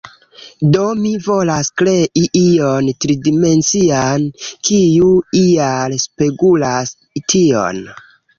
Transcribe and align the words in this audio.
Do 0.75 0.83
mi 1.01 1.09
volas 1.25 1.67
krei 1.81 2.21
ion 2.39 2.89
tridimencian, 3.05 4.25
kiu 4.69 5.11
ial 5.43 5.95
spegulas 6.07 6.97
tion. 7.21 7.85